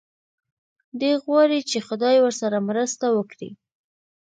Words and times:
دی 0.99 1.11
غواړي 1.23 1.59
چې 1.69 1.77
خدای 1.87 2.15
ورسره 2.21 2.57
مرسته 2.69 3.05
وکړي. 3.17 3.49